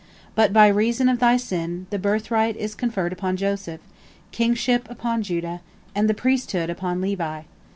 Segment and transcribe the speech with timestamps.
[0.33, 3.81] But by reason of thy sin, the birthright is conferred upon Joseph,
[4.31, 5.61] kingship upon Judah,
[5.93, 7.43] and the priesthood upon Levi.